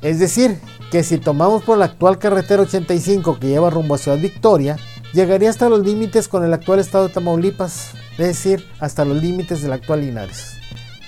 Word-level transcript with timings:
Es 0.02 0.18
decir, 0.18 0.58
que 0.92 1.04
si 1.04 1.18
tomamos 1.18 1.64
por 1.64 1.78
la 1.78 1.86
actual 1.86 2.18
carretera 2.20 2.64
85 2.64 3.38
que 3.40 3.50
lleva 3.50 3.70
rumbo 3.70 3.96
a 3.96 3.98
Ciudad 3.98 4.18
Victoria, 4.18 4.78
llegaría 5.14 5.50
hasta 5.50 5.68
los 5.68 5.86
límites 5.86 6.30
con 6.30 6.46
el 6.46 6.54
actual 6.54 6.80
estado 6.80 7.10
de 7.10 7.14
Tamaulipas, 7.14 7.92
es 8.14 8.28
decir, 8.28 8.66
hasta 8.80 9.04
los 9.04 9.22
límites 9.22 9.62
del 9.62 9.74
actual 9.74 10.00
Linares. 10.00 10.54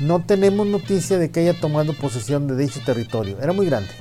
No 0.02 0.21
tenemos 0.25 0.67
noticia 0.67 1.17
de 1.17 1.31
que 1.31 1.39
haya 1.39 1.58
tomado 1.58 1.93
posesión 1.93 2.47
de 2.47 2.58
dicho 2.58 2.81
territorio, 2.86 3.38
era 3.41 3.53
muy 3.53 3.66
grande 3.67 3.91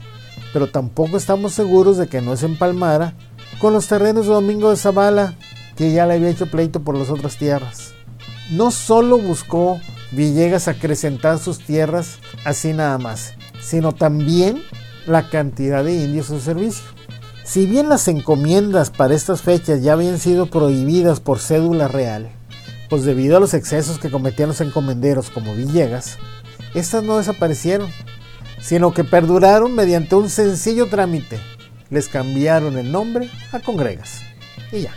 pero 0.55 0.69
tampoco 0.69 1.17
estamos 1.17 1.53
seguros 1.53 1.99
de 1.99 2.07
que 2.07 2.21
no 2.21 2.37
se 2.37 2.47
empalmara 2.47 3.15
con 3.59 3.73
los 3.73 3.89
terrenos 3.89 4.27
de 4.27 4.33
Domingo 4.33 4.71
de 4.71 4.77
Zavala, 4.77 5.35
que 5.75 5.93
ya 5.93 6.07
le 6.07 6.15
había 6.15 6.31
hecho 6.31 6.49
pleito 6.49 6.81
por 6.85 6.97
las 6.97 7.11
otras 7.11 7.37
tierras. 7.37 7.93
No 8.53 8.71
solo 8.71 9.19
buscó 9.19 9.81
Villegas 10.13 10.69
acrecentar 10.69 11.41
sus 11.41 11.59
tierras 11.59 12.21
así 12.45 12.73
nada 12.73 12.99
más, 12.99 13.35
sino 13.61 13.91
también 13.93 14.63
la 15.07 15.29
cantidad 15.29 15.83
de 15.83 15.97
indios 16.05 16.27
su 16.27 16.39
servicio. 16.39 16.85
Si 17.43 17.67
bien 17.67 17.89
las 17.89 18.07
encomiendas 18.07 18.91
para 18.91 19.15
estas 19.15 19.43
fechas 19.43 19.83
ya 19.83 19.95
habían 19.95 20.21
sido 20.21 20.47
prohibidas 20.47 21.19
por 21.19 21.41
cédula 21.41 21.89
real, 21.89 22.31
pues 22.89 23.03
debido 23.03 23.37
a 23.37 23.41
los 23.41 23.55
excesos 23.55 23.99
que 23.99 24.11
cometían 24.11 24.51
los 24.51 24.61
encomenderos 24.61 25.31
como 25.31 25.53
Villegas, 25.57 26.17
estas 26.75 27.03
no 27.03 27.17
desaparecieron, 27.17 27.91
sino 28.65 28.95
que 28.95 29.05
perduraron 29.05 29.75
mediante 29.75 30.15
un 30.15 30.31
sencillo 30.31 30.89
trámite. 30.89 31.39
Les 31.91 32.09
cambiaron 32.09 32.79
el 32.79 32.91
nombre 32.91 33.31
a 33.53 33.61
congregas. 33.61 34.23
Y 34.73 34.81
ya. 34.83 34.95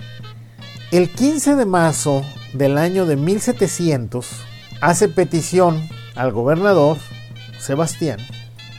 El 0.92 1.12
15 1.12 1.56
de 1.56 1.66
marzo 1.66 2.24
del 2.54 2.78
año 2.78 3.06
de 3.06 3.18
1700 3.18 4.26
hace 4.80 5.10
petición 5.10 5.86
al 6.16 6.32
gobernador 6.32 6.98
Sebastián, 7.60 8.20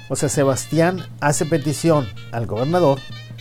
o 0.09 0.17
sea, 0.17 0.31
Sebastián 0.31 1.05
hace 1.21 1.45
petición 1.45 2.09
al 2.33 2.47
gobernador 2.47 2.99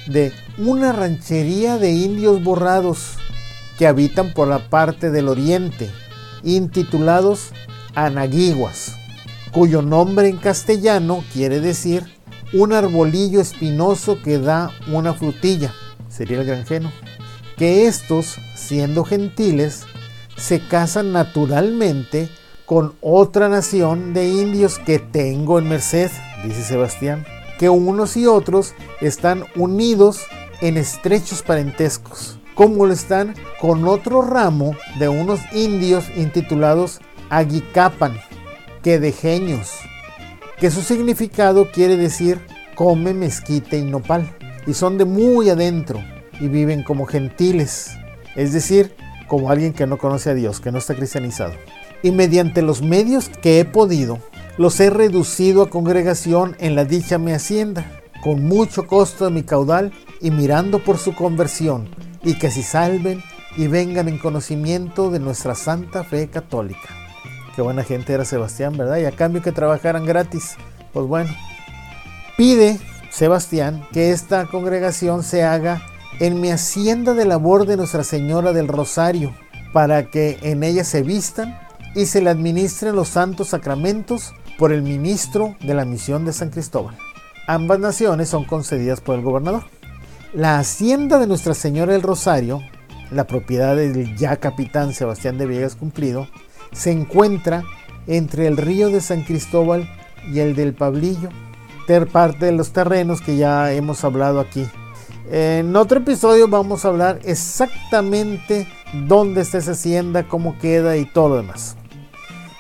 de 0.08 0.34
una 0.58 0.92
ranchería 0.92 1.78
de 1.78 1.92
indios 1.92 2.44
borrados 2.44 3.14
que 3.78 3.88
habitan 3.88 4.34
por 4.34 4.50
la 4.50 4.70
parte 4.70 5.12
del 5.12 5.30
oriente, 5.30 5.90
intitulados 6.44 7.52
Anaguiguas 7.96 8.97
cuyo 9.52 9.82
nombre 9.82 10.30
en 10.30 10.38
castellano 10.38 11.24
quiere 11.34 11.60
decir 11.60 12.06
un 12.54 12.74
arbolillo 12.74 13.42
espinoso 13.42 14.22
que 14.22 14.40
da 14.40 14.72
una 14.92 15.14
frutilla, 15.14 15.74
sería 16.10 16.40
el 16.40 16.48
granjeno. 16.48 16.92
Que 17.58 17.88
estos, 17.88 18.38
siendo 18.56 19.04
gentiles, 19.04 19.86
se 20.38 20.60
casan 20.60 21.12
naturalmente 21.12 22.30
con 22.66 22.94
otra 23.02 23.50
nación 23.50 24.14
de 24.14 24.30
indios 24.30 24.78
que 24.80 25.00
tengo 25.00 25.58
en 25.58 25.70
merced, 25.70 26.12
dice 26.44 26.64
Sebastián, 26.64 27.26
que 27.58 27.70
unos 27.70 28.16
y 28.18 28.28
otros 28.28 28.74
están 29.02 29.46
unidos 29.56 30.22
en 30.62 30.78
estrechos 30.78 31.42
parentescos, 31.42 32.40
como 32.56 32.86
lo 32.86 32.94
están 32.94 33.36
con 33.60 33.88
otro 33.88 34.22
ramo 34.22 34.76
de 35.00 35.08
unos 35.10 35.40
indios 35.54 36.06
intitulados 36.16 37.00
Aguicapan, 37.30 38.18
de 38.84 39.12
genios, 39.12 39.72
que 40.60 40.72
su 40.72 40.82
significado 40.82 41.72
quiere 41.72 41.98
decir 41.98 42.40
come 42.74 43.14
mezquite 43.14 43.78
y 43.78 43.84
nopal, 43.84 44.34
y 44.66 44.74
son 44.74 44.98
de 44.98 45.04
muy 45.04 45.50
adentro 45.50 46.02
y 46.40 46.48
viven 46.48 46.84
como 46.84 47.06
gentiles, 47.06 47.92
es 48.36 48.54
decir, 48.54 48.94
como 49.28 49.50
alguien 49.50 49.74
que 49.74 49.88
no 49.88 49.98
conoce 49.98 50.30
a 50.30 50.34
Dios, 50.36 50.62
que 50.62 50.72
no 50.72 50.78
está 50.78 50.96
cristianizado. 50.96 51.54
Y 52.02 52.12
mediante 52.12 52.62
los 52.62 52.82
medios 52.82 53.30
que 53.42 53.60
he 53.60 53.66
podido, 53.66 54.20
los 54.58 54.80
he 54.80 54.90
reducido 54.90 55.64
a 55.64 55.70
congregación 55.70 56.56
en 56.60 56.76
la 56.76 56.86
dicha 56.86 57.18
mi 57.18 57.34
hacienda, 57.34 57.86
con 58.24 58.46
mucho 58.46 58.88
costo 58.88 59.26
de 59.26 59.32
mi 59.32 59.44
caudal 59.44 59.92
y 60.22 60.32
mirando 60.32 60.80
por 60.80 60.98
su 60.98 61.14
conversión, 61.14 61.90
y 62.24 62.36
que 62.36 62.52
si 62.52 62.64
salven 62.64 63.22
y 63.58 63.68
vengan 63.68 64.08
en 64.08 64.18
conocimiento 64.18 65.10
de 65.10 65.20
nuestra 65.20 65.56
santa 65.56 66.06
fe 66.06 66.30
católica. 66.30 67.07
Qué 67.58 67.64
buena 67.64 67.84
gente 67.84 68.14
era 68.14 68.24
Sebastián, 68.24 68.78
¿verdad? 68.78 68.98
Y 68.98 69.06
a 69.06 69.12
cambio 69.12 69.42
que 69.42 69.52
trabajaran 69.52 70.06
gratis. 70.06 70.58
Pues 70.94 71.08
bueno, 71.08 71.32
pide 72.38 72.78
Sebastián 73.10 73.84
que 73.92 74.12
esta 74.12 74.46
congregación 74.46 75.24
se 75.24 75.44
haga 75.44 75.82
en 76.20 76.40
mi 76.40 76.52
hacienda 76.52 77.16
de 77.16 77.26
labor 77.26 77.66
de 77.66 77.76
Nuestra 77.76 78.04
Señora 78.04 78.54
del 78.54 78.68
Rosario, 78.68 79.34
para 79.74 80.12
que 80.12 80.38
en 80.44 80.62
ella 80.62 80.84
se 80.84 81.02
vistan 81.02 81.60
y 81.96 82.06
se 82.06 82.22
le 82.22 82.30
administren 82.30 82.96
los 82.96 83.08
santos 83.08 83.48
sacramentos 83.48 84.36
por 84.60 84.72
el 84.72 84.84
ministro 84.84 85.56
de 85.60 85.74
la 85.74 85.84
misión 85.84 86.26
de 86.26 86.34
San 86.34 86.52
Cristóbal. 86.52 86.96
Ambas 87.48 87.80
naciones 87.80 88.30
son 88.30 88.44
concedidas 88.44 89.02
por 89.02 89.16
el 89.16 89.24
gobernador. 89.24 89.64
La 90.32 90.60
hacienda 90.60 91.18
de 91.18 91.26
Nuestra 91.26 91.56
Señora 91.56 91.94
del 91.94 92.04
Rosario, 92.04 92.62
la 93.10 93.26
propiedad 93.26 93.76
del 93.76 94.16
ya 94.16 94.36
capitán 94.36 94.94
Sebastián 94.94 95.40
de 95.40 95.48
Viegas 95.48 95.76
Cumplido, 95.76 96.28
se 96.72 96.92
encuentra 96.92 97.64
entre 98.08 98.48
el 98.48 98.58
río 98.58 98.90
de 98.90 99.02
San 99.02 99.24
Cristóbal 99.24 99.90
y 100.32 100.40
el 100.40 100.56
del 100.56 100.74
Pablillo, 100.74 101.30
parte 102.12 102.46
de 102.46 102.52
los 102.52 102.72
terrenos 102.72 103.22
que 103.22 103.38
ya 103.38 103.72
hemos 103.72 104.04
hablado 104.04 104.40
aquí. 104.40 104.68
En 105.32 105.76
otro 105.76 106.00
episodio 106.00 106.48
vamos 106.48 106.84
a 106.84 106.90
hablar 106.90 107.20
exactamente 107.24 108.68
dónde 109.08 109.42
está 109.42 109.58
esa 109.58 109.72
hacienda, 109.72 110.28
cómo 110.28 110.58
queda 110.60 110.98
y 110.98 111.06
todo 111.06 111.30
lo 111.30 111.38
demás. 111.38 111.78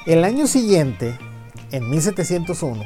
El 0.05 0.23
año 0.23 0.47
siguiente, 0.47 1.17
en 1.71 1.89
1701, 1.89 2.83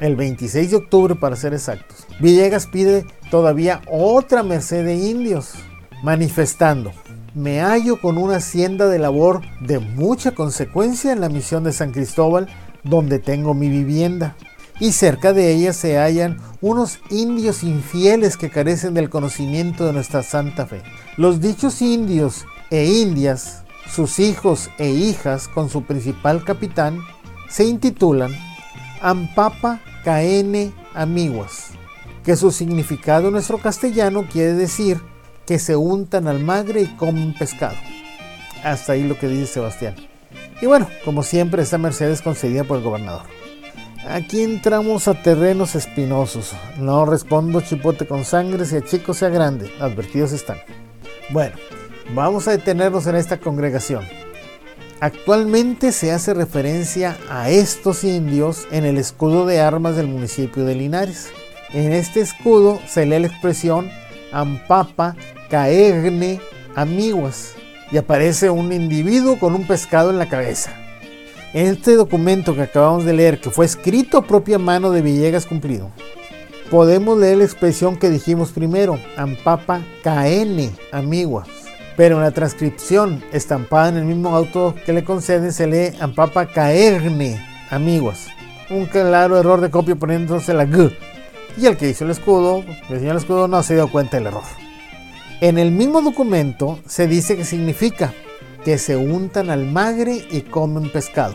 el 0.00 0.16
26 0.16 0.70
de 0.70 0.76
octubre 0.76 1.14
para 1.14 1.36
ser 1.36 1.54
exactos, 1.54 2.06
Villegas 2.20 2.66
pide 2.66 3.06
todavía 3.30 3.80
otra 3.88 4.42
merced 4.42 4.84
de 4.84 4.96
indios, 4.96 5.54
manifestando 6.02 6.92
me 7.34 7.60
hallo 7.60 8.00
con 8.00 8.16
una 8.16 8.36
hacienda 8.36 8.88
de 8.88 8.98
labor 8.98 9.42
de 9.60 9.80
mucha 9.80 10.32
consecuencia 10.32 11.12
en 11.12 11.20
la 11.20 11.28
misión 11.28 11.64
de 11.64 11.72
San 11.72 11.90
Cristóbal, 11.90 12.48
donde 12.84 13.18
tengo 13.18 13.54
mi 13.54 13.68
vivienda. 13.68 14.36
Y 14.80 14.92
cerca 14.92 15.32
de 15.32 15.52
ella 15.52 15.72
se 15.72 15.98
hallan 15.98 16.38
unos 16.60 17.00
indios 17.10 17.62
infieles 17.62 18.36
que 18.36 18.50
carecen 18.50 18.94
del 18.94 19.10
conocimiento 19.10 19.86
de 19.86 19.92
nuestra 19.92 20.22
santa 20.22 20.66
fe. 20.66 20.82
Los 21.16 21.40
dichos 21.40 21.82
indios 21.82 22.44
e 22.70 22.86
indias, 22.86 23.64
sus 23.88 24.18
hijos 24.18 24.70
e 24.78 24.90
hijas 24.90 25.48
con 25.48 25.68
su 25.68 25.82
principal 25.84 26.44
capitán, 26.44 27.00
se 27.48 27.64
intitulan 27.64 28.32
Ampapa 29.00 29.80
Caene 30.04 30.72
Amiguas, 30.94 31.70
que 32.24 32.36
su 32.36 32.50
significado 32.50 33.28
en 33.28 33.34
nuestro 33.34 33.58
castellano 33.58 34.26
quiere 34.30 34.54
decir 34.54 35.00
que 35.46 35.58
se 35.58 35.76
untan 35.76 36.28
al 36.28 36.40
magre 36.40 36.82
y 36.82 36.96
comen 36.96 37.34
pescado. 37.34 37.76
Hasta 38.62 38.92
ahí 38.92 39.02
lo 39.04 39.18
que 39.18 39.28
dice 39.28 39.46
Sebastián. 39.46 39.94
Y 40.60 40.66
bueno, 40.66 40.88
como 41.04 41.22
siempre, 41.22 41.62
esta 41.62 41.78
merced 41.78 42.10
es 42.10 42.22
concedida 42.22 42.64
por 42.64 42.78
el 42.78 42.84
gobernador. 42.84 43.22
Aquí 44.08 44.42
entramos 44.42 45.08
a 45.08 45.14
terrenos 45.14 45.74
espinosos. 45.74 46.52
No 46.78 47.06
respondo 47.06 47.60
chipote 47.62 48.06
con 48.06 48.24
sangre, 48.24 48.66
sea 48.66 48.82
chico 48.82 49.14
sea 49.14 49.30
grande. 49.30 49.70
Advertidos 49.80 50.32
están. 50.32 50.58
Bueno, 51.30 51.56
vamos 52.14 52.46
a 52.46 52.52
detenernos 52.52 53.06
en 53.06 53.16
esta 53.16 53.38
congregación. 53.38 54.04
Actualmente 55.00 55.92
se 55.92 56.12
hace 56.12 56.34
referencia 56.34 57.16
a 57.28 57.50
estos 57.50 58.04
indios 58.04 58.66
en 58.70 58.84
el 58.84 58.96
escudo 58.98 59.44
de 59.46 59.60
armas 59.60 59.96
del 59.96 60.08
municipio 60.08 60.64
de 60.64 60.74
Linares. 60.74 61.30
En 61.72 61.92
este 61.92 62.20
escudo 62.20 62.80
se 62.86 63.04
lee 63.04 63.18
la 63.18 63.26
expresión 63.26 63.90
Ampapa 64.34 65.16
Caegne 65.48 66.40
Amiguas 66.74 67.54
y 67.90 67.96
aparece 67.96 68.50
un 68.50 68.72
individuo 68.72 69.38
con 69.38 69.54
un 69.54 69.66
pescado 69.66 70.10
en 70.10 70.18
la 70.18 70.28
cabeza. 70.28 70.72
En 71.52 71.68
este 71.68 71.94
documento 71.94 72.54
que 72.54 72.62
acabamos 72.62 73.04
de 73.04 73.12
leer, 73.12 73.40
que 73.40 73.50
fue 73.50 73.64
escrito 73.64 74.18
a 74.18 74.26
propia 74.26 74.58
mano 74.58 74.90
de 74.90 75.02
Villegas 75.02 75.46
Cumplido, 75.46 75.90
podemos 76.70 77.16
leer 77.16 77.38
la 77.38 77.44
expresión 77.44 77.96
que 77.96 78.10
dijimos 78.10 78.50
primero, 78.50 78.98
Ampapa 79.16 79.82
Caene 80.02 80.72
Amiguas. 80.90 81.46
Pero 81.96 82.16
en 82.16 82.22
la 82.22 82.32
transcripción 82.32 83.22
estampada 83.32 83.90
en 83.90 83.98
el 83.98 84.04
mismo 84.04 84.34
auto 84.34 84.74
que 84.84 84.92
le 84.92 85.04
conceden 85.04 85.52
se 85.52 85.68
lee 85.68 85.96
Ampapa 86.00 86.46
Caerne 86.46 87.40
Amiguas. 87.70 88.26
Un 88.68 88.86
claro 88.86 89.38
error 89.38 89.60
de 89.60 89.70
copia 89.70 89.94
poniéndose 89.94 90.52
la 90.54 90.66
G. 90.66 90.92
Y 91.56 91.66
el 91.66 91.76
que 91.76 91.88
hizo 91.88 92.04
el 92.04 92.10
escudo, 92.10 92.64
el 92.88 92.98
señor 92.98 93.16
escudo 93.16 93.48
no 93.48 93.62
se 93.62 93.74
dio 93.74 93.88
cuenta 93.88 94.16
del 94.16 94.26
error. 94.26 94.42
En 95.40 95.58
el 95.58 95.70
mismo 95.70 96.02
documento 96.02 96.80
se 96.86 97.06
dice 97.06 97.36
que 97.36 97.44
significa 97.44 98.12
que 98.64 98.78
se 98.78 98.96
untan 98.96 99.50
al 99.50 99.66
magre 99.66 100.26
y 100.30 100.40
comen 100.40 100.90
pescado. 100.90 101.34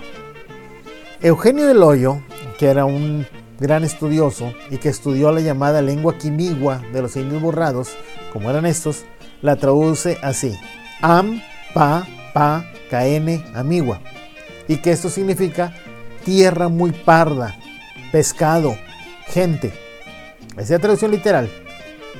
Eugenio 1.22 1.68
del 1.68 1.84
Hoyo, 1.84 2.22
que 2.58 2.68
era 2.68 2.86
un 2.86 3.26
gran 3.60 3.84
estudioso 3.84 4.54
y 4.70 4.78
que 4.78 4.90
estudió 4.90 5.32
la 5.32 5.42
llamada 5.42 5.82
lengua 5.82 6.18
quimigua 6.18 6.82
de 6.92 7.02
los 7.02 7.16
indios 7.16 7.42
borrados, 7.42 7.92
como 8.34 8.50
eran 8.50 8.66
estos, 8.66 9.06
la 9.42 9.56
traduce 9.56 10.18
así: 10.22 10.58
Am, 11.02 11.42
pa, 11.74 12.08
pa, 12.34 12.66
caene, 12.90 13.46
amigua. 13.54 14.02
Y 14.68 14.78
que 14.78 14.92
esto 14.92 15.10
significa 15.10 15.74
tierra 16.26 16.68
muy 16.68 16.92
parda, 16.92 17.58
pescado, 18.12 18.76
gente. 19.28 19.89
Es 20.60 20.70
la 20.70 20.80
traducción 20.80 21.12
literal. 21.12 21.50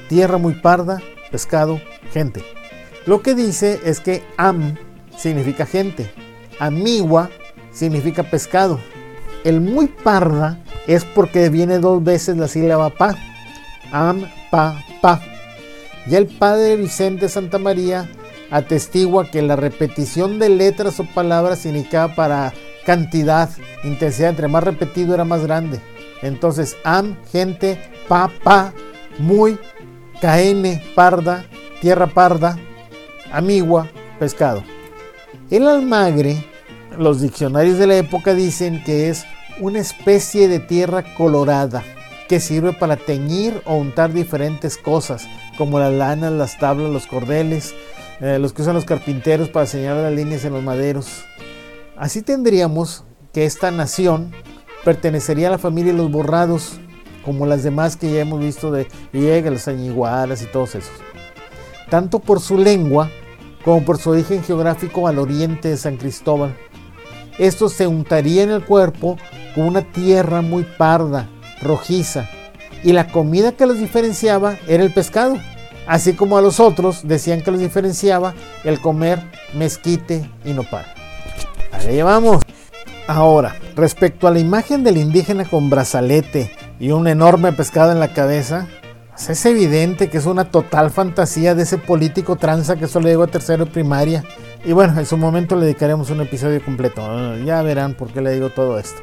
Tierra 0.08 0.38
muy 0.38 0.54
parda, 0.54 1.02
pescado, 1.30 1.82
gente. 2.14 2.42
Lo 3.06 3.22
que 3.22 3.36
dice 3.36 3.82
es 3.84 4.00
que 4.00 4.24
am 4.38 4.78
significa 5.18 5.66
gente, 5.66 6.10
amigua 6.58 7.30
significa 7.72 8.24
pescado. 8.24 8.80
El 9.44 9.60
muy 9.60 9.88
parda 9.88 10.64
es 10.88 11.04
porque 11.04 11.50
viene 11.50 11.80
dos 11.80 12.02
veces 12.02 12.38
la 12.38 12.48
sílaba 12.48 12.90
pa. 12.90 13.16
Am, 13.92 14.26
pa, 14.50 14.84
pa. 15.02 15.22
Ya 16.08 16.18
el 16.18 16.28
padre 16.28 16.78
Vicente 16.78 17.28
Santa 17.28 17.58
María 17.58 18.10
atestigua 18.52 19.30
que 19.30 19.42
la 19.42 19.56
repetición 19.56 20.40
de 20.40 20.50
letras 20.50 21.00
o 21.00 21.04
palabras 21.04 21.66
indicaba 21.66 22.16
para 22.16 22.54
cantidad, 22.86 23.50
intensidad, 23.84 24.30
entre 24.30 24.48
más 24.48 24.64
repetido 24.64 25.14
era 25.14 25.26
más 25.26 25.44
grande. 25.44 25.80
Entonces, 26.22 26.78
am, 26.84 27.16
gente, 27.32 27.80
pa, 28.08 28.32
pa, 28.44 28.74
muy, 29.18 29.58
caene, 30.22 30.84
parda, 30.96 31.46
tierra 31.82 32.08
parda, 32.08 32.58
amigua, 33.32 33.88
pescado. 34.20 34.64
El 35.50 35.68
almagre, 35.68 36.46
los 36.98 37.22
diccionarios 37.22 37.78
de 37.78 37.88
la 37.88 37.98
época 37.98 38.34
dicen 38.34 38.84
que 38.84 39.10
es 39.10 39.26
una 39.60 39.80
especie 39.80 40.48
de 40.48 40.60
tierra 40.60 41.04
colorada 41.16 41.84
que 42.28 42.40
sirve 42.40 42.74
para 42.74 42.96
teñir 42.96 43.62
o 43.66 43.76
untar 43.76 44.14
diferentes 44.14 44.78
cosas, 44.78 45.28
como 45.58 45.80
las 45.80 45.92
lanas, 45.92 46.32
las 46.32 46.60
tablas, 46.60 46.92
los 46.92 47.08
cordeles, 47.08 47.74
eh, 48.22 48.38
los 48.40 48.54
que 48.54 48.62
usan 48.62 48.76
los 48.76 48.86
carpinteros 48.86 49.50
para 49.50 49.66
señalar 49.66 50.04
las 50.04 50.14
líneas 50.14 50.46
en 50.46 50.54
los 50.54 50.64
maderos. 50.64 51.26
Así 51.98 52.22
tendríamos 52.22 53.04
que 53.34 53.46
esta 53.46 53.72
nación 53.72 54.32
pertenecería 54.84 55.48
a 55.48 55.52
la 55.52 55.58
familia 55.58 55.92
de 55.92 55.98
los 55.98 56.12
borrados, 56.12 56.80
como 57.26 57.46
las 57.46 57.64
demás 57.64 57.96
que 57.96 58.12
ya 58.12 58.22
hemos 58.22 58.40
visto 58.40 58.72
de 58.72 58.88
Villegas, 59.12 59.54
las 59.54 59.68
añigualas 59.68 60.42
y 60.42 60.46
todos 60.46 60.76
esos. 60.76 60.94
Tanto 61.90 62.20
por 62.20 62.40
su 62.40 62.58
lengua 62.58 63.10
como 63.64 63.84
por 63.84 63.98
su 63.98 64.12
origen 64.12 64.44
geográfico 64.44 65.08
al 65.08 65.20
oriente 65.20 65.70
de 65.70 65.78
San 65.78 65.98
Cristóbal. 65.98 66.56
Esto 67.38 67.70
se 67.70 67.88
untaría 67.88 68.44
en 68.44 68.52
el 68.52 68.66
cuerpo 68.66 69.18
con 69.56 69.66
una 69.66 69.82
tierra 69.82 70.42
muy 70.42 70.64
parda, 70.64 71.30
rojiza, 71.62 72.30
y 72.84 72.94
la 72.94 73.08
comida 73.12 73.52
que 73.52 73.66
los 73.66 73.80
diferenciaba 73.80 74.58
era 74.68 74.84
el 74.84 74.94
pescado, 74.94 75.38
así 75.88 76.14
como 76.14 76.38
a 76.38 76.42
los 76.42 76.60
otros 76.60 77.08
decían 77.08 77.42
que 77.42 77.52
los 77.52 77.60
diferenciaba 77.60 78.34
el 78.64 78.80
comer 78.80 79.22
mezquite 79.54 80.30
y 80.46 80.54
nopal. 80.54 80.86
Ahí 81.72 81.96
llevamos. 81.96 82.42
Ahora, 83.10 83.56
respecto 83.76 84.28
a 84.28 84.32
la 84.32 84.38
imagen 84.38 84.84
del 84.84 84.98
indígena 84.98 85.44
con 85.44 85.72
brazalete 85.72 86.52
y 86.80 86.92
un 86.92 87.08
enorme 87.08 87.52
pescado 87.52 87.92
en 87.92 88.00
la 88.00 88.14
cabeza, 88.14 88.68
pues 89.10 89.32
es 89.32 89.44
evidente 89.48 90.12
que 90.12 90.20
es 90.20 90.28
una 90.28 90.52
total 90.52 90.92
fantasía 90.92 91.56
de 91.56 91.64
ese 91.64 91.80
político 91.80 92.36
tranza 92.36 92.76
que 92.76 92.88
solo 92.88 93.08
llegó 93.08 93.24
a 93.24 93.28
tercero 93.28 93.66
de 93.66 93.72
primaria. 93.72 94.24
Y 94.64 94.74
bueno, 94.74 95.00
en 95.00 95.08
su 95.08 95.18
momento 95.18 95.56
le 95.56 95.66
dedicaremos 95.66 96.12
un 96.12 96.22
episodio 96.22 96.64
completo. 96.64 97.02
Ah, 97.04 97.36
ya 97.44 97.64
verán 97.64 97.96
por 97.96 98.10
qué 98.10 98.22
le 98.22 98.32
digo 98.32 98.52
todo 98.52 98.78
esto. 98.78 99.02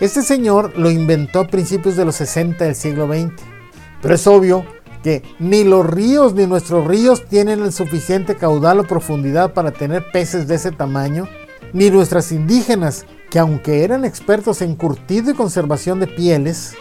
Este 0.00 0.22
señor 0.22 0.72
lo 0.78 0.90
inventó 0.90 1.40
a 1.40 1.46
principios 1.46 1.94
de 1.94 2.06
los 2.06 2.16
60 2.16 2.64
del 2.64 2.74
siglo 2.74 3.06
XX. 3.06 3.34
Pero 4.00 4.14
es 4.14 4.26
obvio 4.26 4.64
que 5.02 5.22
ni 5.38 5.62
los 5.62 5.84
ríos 5.84 6.32
ni 6.32 6.46
nuestros 6.46 6.86
ríos 6.86 7.26
tienen 7.26 7.60
el 7.60 7.74
suficiente 7.74 8.34
caudal 8.34 8.80
o 8.80 8.84
profundidad 8.84 9.52
para 9.52 9.72
tener 9.72 10.10
peces 10.10 10.48
de 10.48 10.54
ese 10.54 10.72
tamaño, 10.72 11.28
ni 11.74 11.90
nuestras 11.90 12.32
indígenas, 12.32 13.04
que 13.32 13.38
aunque 13.38 13.82
eran 13.82 14.04
expertos 14.04 14.60
en 14.60 14.76
curtido 14.76 15.30
y 15.30 15.34
conservación 15.34 15.98
de 15.98 16.06
pieles, 16.06 16.74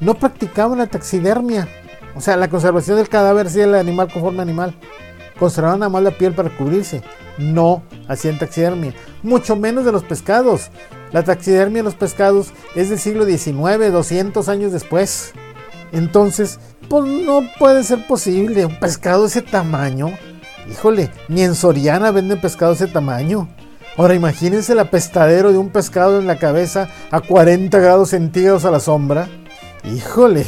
no 0.00 0.12
practicaban 0.12 0.76
la 0.76 0.86
taxidermia, 0.86 1.66
o 2.14 2.20
sea, 2.20 2.36
la 2.36 2.50
conservación 2.50 2.98
del 2.98 3.08
cadáver 3.08 3.48
sí 3.48 3.60
el 3.60 3.74
animal 3.74 4.12
conforme 4.12 4.42
animal. 4.42 4.78
Conservaban 5.38 5.78
nada 5.78 5.88
más 5.88 6.02
la 6.02 6.10
piel 6.10 6.34
para 6.34 6.54
cubrirse, 6.54 7.02
no 7.38 7.82
hacían 8.06 8.38
taxidermia, 8.38 8.92
mucho 9.22 9.56
menos 9.56 9.86
de 9.86 9.92
los 9.92 10.04
pescados. 10.04 10.70
La 11.10 11.24
taxidermia 11.24 11.78
de 11.78 11.84
los 11.84 11.94
pescados 11.94 12.52
es 12.74 12.90
del 12.90 12.98
siglo 12.98 13.24
XIX, 13.24 13.90
200 13.90 14.46
años 14.50 14.72
después. 14.72 15.32
Entonces, 15.92 16.60
pues 16.90 17.04
no 17.04 17.40
puede 17.58 17.82
ser 17.82 18.06
posible 18.06 18.66
un 18.66 18.78
pescado 18.78 19.22
de 19.22 19.28
ese 19.28 19.40
tamaño. 19.40 20.10
Híjole, 20.70 21.10
ni 21.28 21.44
en 21.44 21.54
Soriana 21.54 22.10
venden 22.10 22.42
pescado 22.42 22.74
de 22.74 22.84
ese 22.84 22.92
tamaño. 22.92 23.48
Ahora 23.98 24.14
imagínense 24.14 24.74
el 24.74 24.78
apestadero 24.78 25.50
de 25.50 25.58
un 25.58 25.70
pescado 25.70 26.20
en 26.20 26.28
la 26.28 26.38
cabeza 26.38 26.88
a 27.10 27.20
40 27.20 27.76
grados 27.80 28.10
centígrados 28.10 28.64
a 28.64 28.70
la 28.70 28.78
sombra. 28.78 29.28
Híjole. 29.82 30.46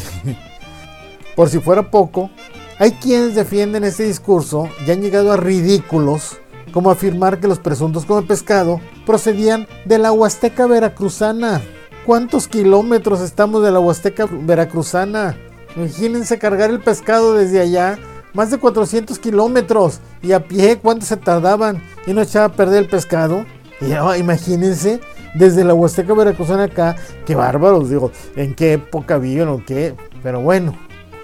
Por 1.34 1.48
si 1.48 1.58
fuera 1.58 1.90
poco, 1.90 2.30
hay 2.78 2.92
quienes 2.92 3.34
defienden 3.34 3.82
este 3.82 4.04
discurso 4.04 4.68
y 4.86 4.90
han 4.92 5.02
llegado 5.02 5.32
a 5.32 5.36
ridículos 5.36 6.38
como 6.72 6.92
afirmar 6.92 7.40
que 7.40 7.48
los 7.48 7.58
presuntos 7.58 8.04
come 8.04 8.22
pescado 8.22 8.80
procedían 9.04 9.66
de 9.84 9.98
la 9.98 10.12
Huasteca 10.12 10.68
Veracruzana. 10.68 11.60
¿Cuántos 12.06 12.46
kilómetros 12.46 13.20
estamos 13.20 13.64
de 13.64 13.72
la 13.72 13.80
Huasteca 13.80 14.28
Veracruzana? 14.30 15.36
Imagínense 15.74 16.38
cargar 16.38 16.70
el 16.70 16.78
pescado 16.78 17.34
desde 17.34 17.58
allá, 17.58 17.98
más 18.34 18.50
de 18.50 18.58
400 18.58 19.18
kilómetros, 19.18 20.00
y 20.22 20.32
a 20.32 20.46
pie, 20.46 20.78
¿cuánto 20.80 21.06
se 21.06 21.16
tardaban? 21.16 21.82
Y 22.06 22.12
no 22.12 22.22
echaba 22.22 22.46
a 22.46 22.52
perder 22.52 22.84
el 22.84 22.88
pescado. 22.88 23.44
Oh, 24.02 24.14
imagínense, 24.14 25.00
desde 25.34 25.64
la 25.64 25.74
Huasteca 25.74 26.12
Veracruzana 26.12 26.64
acá, 26.64 26.96
qué 27.24 27.34
bárbaros, 27.34 27.88
digo, 27.88 28.12
en 28.36 28.54
qué 28.54 28.74
época 28.74 29.16
viven 29.16 29.48
o 29.48 29.64
qué, 29.64 29.94
pero 30.22 30.40
bueno, 30.40 30.74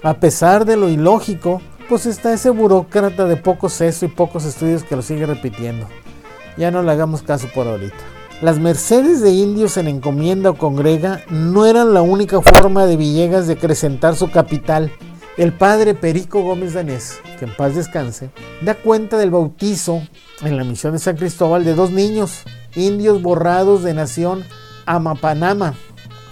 a 0.03 0.15
pesar 0.15 0.65
de 0.65 0.75
lo 0.75 0.89
ilógico, 0.89 1.61
pues 1.89 2.05
está 2.05 2.33
ese 2.33 2.49
burócrata 2.49 3.25
de 3.25 3.37
poco 3.37 3.69
seso 3.69 4.05
y 4.05 4.09
pocos 4.09 4.45
estudios 4.45 4.83
que 4.83 4.95
lo 4.95 5.01
sigue 5.01 5.25
repitiendo. 5.25 5.87
Ya 6.57 6.71
no 6.71 6.81
le 6.81 6.91
hagamos 6.91 7.21
caso 7.21 7.47
por 7.53 7.67
ahorita. 7.67 7.95
Las 8.41 8.59
mercedes 8.59 9.21
de 9.21 9.31
indios 9.31 9.77
en 9.77 9.87
encomienda 9.87 10.51
o 10.51 10.57
congrega 10.57 11.23
no 11.29 11.65
eran 11.65 11.93
la 11.93 12.01
única 12.01 12.41
forma 12.41 12.85
de 12.85 12.97
Villegas 12.97 13.47
de 13.47 13.53
acrecentar 13.53 14.15
su 14.15 14.29
capital. 14.29 14.91
El 15.37 15.53
padre 15.53 15.93
Perico 15.93 16.41
Gómez 16.41 16.73
Danés, 16.73 17.19
que 17.37 17.45
en 17.45 17.55
paz 17.55 17.75
descanse, 17.75 18.31
da 18.61 18.73
cuenta 18.73 19.19
del 19.19 19.29
bautizo 19.29 20.01
en 20.41 20.57
la 20.57 20.63
misión 20.63 20.93
de 20.93 20.99
San 20.99 21.15
Cristóbal 21.15 21.63
de 21.63 21.75
dos 21.75 21.91
niños, 21.91 22.41
indios 22.75 23.21
borrados 23.21 23.83
de 23.83 23.93
nación 23.93 24.43
Amapanama. 24.87 25.75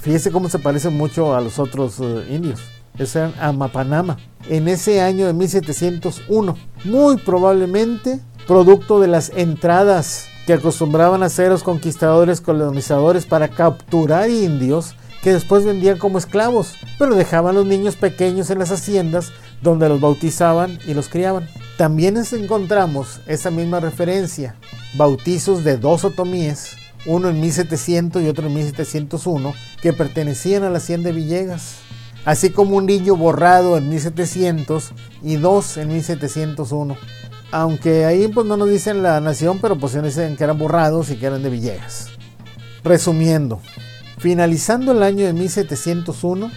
Fíjese 0.01 0.31
cómo 0.31 0.49
se 0.49 0.57
parece 0.57 0.89
mucho 0.89 1.35
a 1.35 1.41
los 1.41 1.59
otros 1.59 1.99
eh, 1.99 2.25
indios. 2.31 2.61
Esos 2.95 3.17
eran 3.17 3.33
Amapanama. 3.39 4.17
En 4.49 4.67
ese 4.67 5.01
año 5.01 5.27
de 5.27 5.33
1701, 5.33 6.57
muy 6.85 7.17
probablemente 7.17 8.19
producto 8.47 8.99
de 8.99 9.07
las 9.07 9.31
entradas 9.35 10.29
que 10.47 10.53
acostumbraban 10.53 11.21
a 11.21 11.27
hacer 11.27 11.49
los 11.49 11.61
conquistadores 11.61 12.41
colonizadores 12.41 13.27
para 13.27 13.49
capturar 13.49 14.31
indios 14.31 14.95
que 15.25 15.33
después 15.33 15.65
vendían 15.65 15.97
como 15.97 16.19
esclavos, 16.19 16.75
pero 16.99 17.15
dejaban 17.15 17.55
los 17.55 17.65
niños 17.65 17.95
pequeños 17.95 18.51
en 18.51 18.59
las 18.59 18.69
haciendas 18.71 19.31
donde 19.63 19.89
los 19.89 19.99
bautizaban 19.99 20.77
y 20.85 20.93
los 20.93 21.09
criaban. 21.09 21.49
También 21.79 22.15
encontramos 22.31 23.21
esa 23.25 23.49
misma 23.49 23.79
referencia, 23.79 24.53
bautizos 24.93 25.63
de 25.63 25.77
dos 25.77 26.05
otomíes, 26.05 26.75
uno 27.07 27.29
en 27.29 27.41
1700 27.41 28.21
y 28.21 28.27
otro 28.27 28.45
en 28.45 28.53
1701, 28.53 29.55
que 29.81 29.93
pertenecían 29.93 30.61
a 30.61 30.69
la 30.69 30.77
hacienda 30.77 31.09
de 31.09 31.15
Villegas, 31.15 31.77
así 32.23 32.51
como 32.51 32.75
un 32.75 32.85
niño 32.85 33.15
borrado 33.15 33.79
en 33.79 33.89
1700 33.89 34.91
y 35.23 35.37
dos 35.37 35.77
en 35.77 35.87
1701. 35.87 36.97
Aunque 37.49 38.05
ahí 38.05 38.27
pues 38.27 38.45
no 38.45 38.57
nos 38.57 38.69
dicen 38.69 39.01
la 39.01 39.19
nación, 39.21 39.57
pero 39.59 39.75
pues 39.75 39.99
dicen 40.03 40.37
que 40.37 40.43
eran 40.43 40.59
borrados 40.59 41.09
y 41.09 41.15
que 41.15 41.25
eran 41.25 41.41
de 41.41 41.49
Villegas. 41.49 42.09
Resumiendo, 42.83 43.59
finalizando 44.25 44.93
el 44.93 45.03
año 45.03 45.23
de 45.27 45.33
1701, 45.33 46.49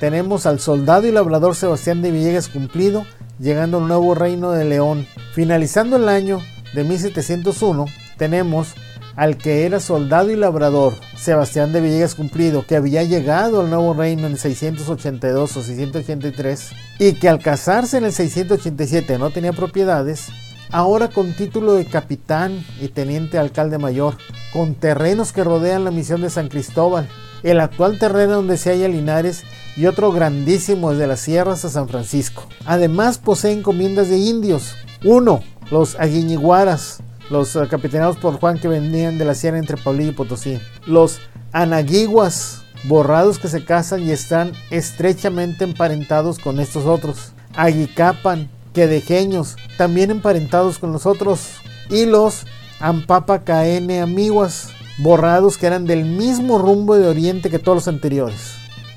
tenemos 0.00 0.44
al 0.44 0.60
soldado 0.60 1.06
y 1.06 1.10
labrador 1.10 1.56
Sebastián 1.56 2.02
de 2.02 2.10
Villegas 2.10 2.48
cumplido, 2.48 3.06
llegando 3.38 3.78
al 3.78 3.88
nuevo 3.88 4.14
reino 4.14 4.50
de 4.50 4.66
León. 4.66 5.06
Finalizando 5.32 5.96
el 5.96 6.10
año 6.10 6.42
de 6.74 6.84
1701, 6.84 7.86
tenemos 8.18 8.74
al 9.16 9.38
que 9.38 9.64
era 9.64 9.80
soldado 9.80 10.30
y 10.30 10.36
labrador, 10.36 10.92
Sebastián 11.16 11.72
de 11.72 11.80
Villegas 11.80 12.14
Cumplido, 12.14 12.66
que 12.66 12.76
había 12.76 13.02
llegado 13.02 13.62
al 13.62 13.70
nuevo 13.70 13.94
reino 13.94 14.26
en 14.26 14.36
682 14.36 15.56
o 15.56 15.62
683 15.62 16.70
y 16.98 17.14
que 17.14 17.30
al 17.30 17.38
casarse 17.38 17.96
en 17.96 18.04
el 18.04 18.12
687 18.12 19.16
no 19.18 19.30
tenía 19.30 19.54
propiedades, 19.54 20.28
ahora 20.72 21.08
con 21.08 21.32
título 21.32 21.74
de 21.74 21.84
capitán 21.86 22.64
y 22.80 22.88
teniente 22.88 23.38
alcalde 23.38 23.78
mayor, 23.78 24.16
con 24.52 24.74
terrenos 24.74 25.32
que 25.32 25.44
rodean 25.44 25.84
la 25.84 25.90
misión 25.90 26.22
de 26.22 26.30
San 26.30 26.48
Cristóbal, 26.48 27.08
el 27.42 27.60
actual 27.60 27.98
terreno 27.98 28.34
donde 28.34 28.56
se 28.56 28.70
halla 28.70 28.88
Linares 28.88 29.44
y 29.76 29.86
otro 29.86 30.12
grandísimo 30.12 30.90
desde 30.90 31.06
las 31.06 31.20
sierras 31.20 31.64
a 31.64 31.70
San 31.70 31.88
Francisco. 31.88 32.46
Además 32.66 33.18
posee 33.18 33.52
encomiendas 33.52 34.08
de 34.08 34.18
indios. 34.18 34.76
Uno, 35.04 35.42
los 35.70 35.98
aguiñiguaras, 35.98 37.02
los 37.30 37.56
uh, 37.56 37.66
capitaneados 37.68 38.16
por 38.16 38.38
Juan 38.38 38.58
que 38.58 38.68
venían 38.68 39.18
de 39.18 39.24
la 39.24 39.34
sierra 39.34 39.58
entre 39.58 39.76
Paulillo 39.76 40.10
y 40.10 40.14
Potosí. 40.14 40.60
Los 40.86 41.20
anaguiguas, 41.52 42.62
borrados 42.84 43.38
que 43.38 43.48
se 43.48 43.64
casan 43.64 44.02
y 44.02 44.10
están 44.10 44.52
estrechamente 44.70 45.64
emparentados 45.64 46.38
con 46.38 46.60
estos 46.60 46.86
otros. 46.86 47.32
Aguicapan, 47.54 48.50
quedejeños, 48.72 49.56
también 49.76 50.10
emparentados 50.10 50.78
con 50.78 50.92
los 50.92 51.06
otros. 51.06 51.48
Y 51.88 52.06
los 52.06 52.46
ampapacaene 52.80 54.00
amiguas, 54.00 54.68
borrados 54.98 55.58
que 55.58 55.66
eran 55.66 55.86
del 55.86 56.04
mismo 56.04 56.58
rumbo 56.58 56.96
de 56.96 57.08
oriente 57.08 57.50
que 57.50 57.58
todos 57.58 57.76
los 57.76 57.88
anteriores. 57.88 58.54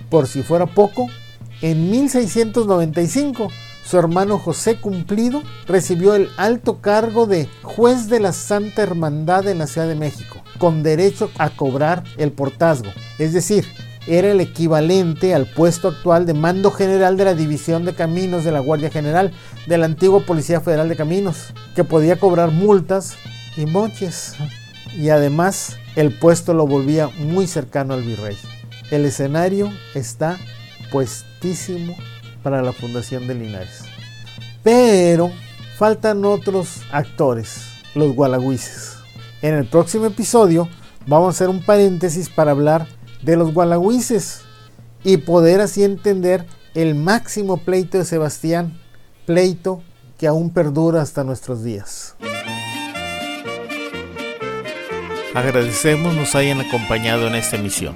Por 0.10 0.28
si 0.28 0.44
fuera 0.44 0.68
poco, 0.68 1.08
en 1.62 1.90
1695 1.90 3.50
su 3.84 3.98
hermano 3.98 4.40
José 4.40 4.78
Cumplido 4.78 5.44
recibió 5.68 6.16
el 6.16 6.30
alto 6.38 6.80
cargo 6.80 7.26
de 7.26 7.50
juez 7.64 8.08
de 8.08 8.20
la 8.20 8.32
Santa 8.32 8.82
Hermandad 8.82 9.48
en 9.48 9.58
la 9.58 9.68
Ciudad 9.68 9.88
de 9.88 9.96
México, 9.96 10.42
con 10.58 10.84
derecho 10.84 11.30
a 11.38 11.50
cobrar 11.50 12.04
el 12.18 12.32
portazgo, 12.32 12.90
es 13.20 13.34
decir, 13.34 13.66
era 14.08 14.32
el 14.32 14.42
equivalente 14.42 15.34
al 15.34 15.46
puesto 15.46 15.88
actual 15.88 16.26
de 16.26 16.34
mando 16.34 16.72
general 16.72 17.16
de 17.16 17.26
la 17.26 17.34
División 17.34 17.86
de 17.86 17.94
Caminos 17.94 18.44
de 18.44 18.52
la 18.52 18.60
Guardia 18.60 18.90
General 18.90 19.32
de 19.66 19.78
la 19.78 19.86
antigua 19.86 20.26
Policía 20.26 20.60
Federal 20.60 20.90
de 20.90 20.96
Caminos, 20.96 21.54
que 21.76 21.84
podía 21.84 22.20
cobrar 22.20 22.52
multas 22.52 23.16
y 23.56 23.66
moches. 23.66 24.36
Y 24.98 25.10
además 25.10 25.78
el 25.96 26.18
puesto 26.18 26.54
lo 26.54 26.68
volvía 26.68 27.08
muy 27.08 27.48
cercano 27.48 27.94
al 27.94 28.04
virrey. 28.04 28.38
El 28.92 29.06
escenario 29.06 29.72
está 29.96 30.38
puestísimo 30.92 31.96
para 32.44 32.62
la 32.62 32.74
fundación 32.74 33.28
de 33.28 33.36
Linares. 33.36 33.86
Pero 34.64 35.32
faltan 35.78 36.26
otros 36.26 36.82
actores, 36.92 37.68
los 37.96 38.14
gualagüises. 38.14 38.98
En 39.42 39.56
el 39.56 39.66
próximo 39.66 40.06
episodio 40.06 40.68
vamos 41.08 41.28
a 41.28 41.30
hacer 41.32 41.50
un 41.50 41.62
paréntesis 41.64 42.30
para 42.30 42.52
hablar 42.52 42.88
de 43.24 43.38
los 43.38 43.54
gualagüises 43.54 44.42
y 45.04 45.18
poder 45.18 45.62
así 45.62 45.84
entender 45.84 46.46
el 46.74 46.96
máximo 46.96 47.58
pleito 47.58 47.98
de 47.98 48.06
Sebastián, 48.06 48.80
pleito 49.26 49.82
que 50.18 50.28
aún 50.28 50.52
perdura 50.52 51.02
hasta 51.02 51.24
nuestros 51.24 51.64
días. 51.64 52.16
Agradecemos 55.34 56.16
nos 56.16 56.36
hayan 56.36 56.62
acompañado 56.62 57.28
en 57.28 57.36
esta 57.36 57.56
emisión. 57.56 57.96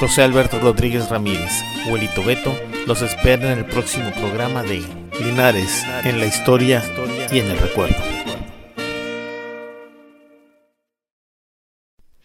José 0.00 0.22
Alberto 0.22 0.58
Rodríguez 0.58 1.08
Ramírez, 1.08 1.52
Huelito 1.88 2.22
Beto, 2.24 2.52
los 2.86 3.02
espera 3.02 3.52
en 3.52 3.60
el 3.60 3.66
próximo 3.66 4.10
programa 4.12 4.62
de 4.62 4.84
Linares 5.20 5.84
en 6.04 6.18
la 6.18 6.26
historia 6.26 6.82
y 7.30 7.38
en 7.38 7.46
el 7.46 7.58
recuerdo. 7.58 8.15